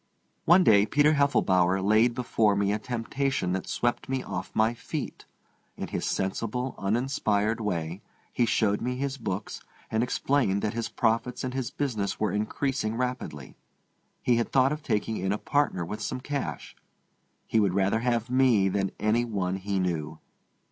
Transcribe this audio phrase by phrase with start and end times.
[0.45, 5.25] One day Peter Heffelbower laid before me a temptation that swept me off my feet.
[5.77, 8.01] In his sensible, uninspired way
[8.33, 9.61] he showed me his books,
[9.91, 13.55] and explained that his profits and his business were increasing rapidly.
[14.23, 16.75] He had thought of taking in a partner with some cash.
[17.45, 20.17] He would rather have me than any one he knew.